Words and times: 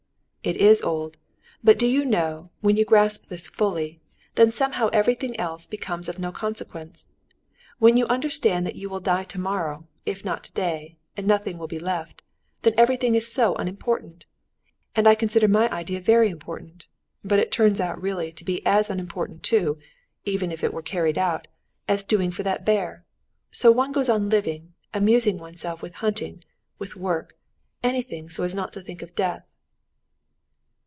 "It 0.43 0.57
is 0.57 0.81
old; 0.81 1.17
but 1.63 1.77
do 1.77 1.85
you 1.85 2.03
know, 2.03 2.49
when 2.61 2.75
you 2.75 2.83
grasp 2.83 3.27
this 3.29 3.47
fully, 3.47 3.99
then 4.33 4.49
somehow 4.49 4.87
everything 4.91 5.35
becomes 5.69 6.09
of 6.09 6.17
no 6.17 6.31
consequence. 6.31 7.09
When 7.77 7.95
you 7.95 8.07
understand 8.07 8.65
that 8.65 8.75
you 8.75 8.89
will 8.89 8.99
die 8.99 9.23
tomorrow, 9.25 9.81
if 10.03 10.25
not 10.25 10.43
today, 10.43 10.97
and 11.15 11.27
nothing 11.27 11.59
will 11.59 11.67
be 11.67 11.77
left, 11.77 12.23
then 12.63 12.73
everything 12.75 13.13
is 13.13 13.31
so 13.31 13.53
unimportant! 13.53 14.25
And 14.95 15.07
I 15.07 15.13
consider 15.13 15.47
my 15.47 15.69
idea 15.71 16.01
very 16.01 16.29
important, 16.31 16.87
but 17.23 17.37
it 17.37 17.51
turns 17.51 17.79
out 17.79 18.01
really 18.01 18.31
to 18.31 18.43
be 18.43 18.65
as 18.65 18.89
unimportant 18.89 19.43
too, 19.43 19.77
even 20.25 20.51
if 20.51 20.63
it 20.63 20.73
were 20.73 20.81
carried 20.81 21.19
out, 21.19 21.47
as 21.87 22.03
doing 22.03 22.31
for 22.31 22.41
that 22.41 22.65
bear. 22.65 23.01
So 23.51 23.71
one 23.71 23.91
goes 23.91 24.09
on 24.09 24.29
living, 24.29 24.73
amusing 24.91 25.37
oneself 25.37 25.83
with 25.83 25.93
hunting, 26.01 26.43
with 26.79 26.95
work—anything 26.95 28.31
so 28.31 28.41
as 28.43 28.55
not 28.55 28.73
to 28.73 28.81
think 28.81 29.03
of 29.03 29.13
death!" 29.13 29.45